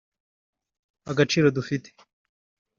[1.11, 1.89] Agaciro dufite